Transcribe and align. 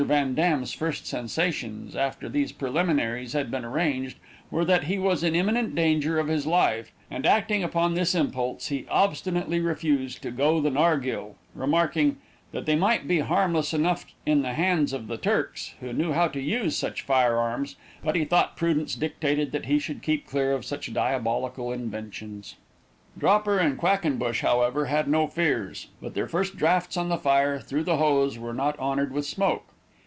Van 0.01 0.33
Dam's 0.33 0.73
first 0.73 1.05
sensations, 1.05 1.95
after 1.95 2.27
these 2.27 2.51
preliminaries 2.51 3.33
had 3.33 3.51
been 3.51 3.63
arranged, 3.63 4.17
were 4.49 4.65
that 4.65 4.85
he 4.85 4.97
was 4.97 5.23
in 5.23 5.35
imminent 5.35 5.75
danger 5.75 6.17
of 6.17 6.27
his 6.27 6.47
life, 6.47 6.91
and 7.11 7.23
acting 7.23 7.61
upon 7.63 7.93
this 7.93 8.15
impulse, 8.15 8.69
he 8.69 8.87
obstinately 8.89 9.59
refused 9.59 10.23
to 10.23 10.31
go 10.31 10.59
the 10.59 10.71
nargillê, 10.71 11.35
remarking, 11.53 12.17
that 12.51 12.65
they 12.65 12.75
might 12.75 13.07
be 13.07 13.19
harmless 13.19 13.75
enough 13.75 14.07
in 14.25 14.41
the 14.41 14.53
hands 14.53 14.91
of 14.91 15.05
the 15.05 15.17
Turks, 15.17 15.75
who 15.81 15.93
knew 15.93 16.13
how 16.13 16.27
to 16.29 16.41
use 16.41 16.75
such 16.75 17.03
fire 17.03 17.37
arms, 17.37 17.75
but 18.03 18.15
he 18.15 18.25
thought 18.25 18.57
prudence 18.57 18.95
dictated 18.95 19.51
that 19.51 19.65
he 19.65 19.77
should 19.77 20.01
keep 20.01 20.25
clear 20.25 20.53
of 20.53 20.65
such 20.65 20.91
diabolical 20.91 21.71
inventions. 21.71 22.55
Dropper 23.19 23.59
and 23.59 23.77
Quackenbush, 23.77 24.41
however, 24.41 24.87
had 24.87 25.07
no 25.07 25.27
fears, 25.27 25.89
but 26.01 26.15
their 26.15 26.25
drafts 26.25 26.97
on 26.97 27.09
the 27.09 27.17
fire, 27.19 27.59
through 27.59 27.83
the 27.83 27.97
hose, 27.97 28.39
were 28.39 28.53
not 28.55 28.77
honored 28.79 29.11
with 29.13 29.27
smoke. 29.27 29.67